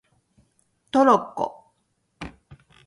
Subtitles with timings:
[0.89, 1.69] トロッコ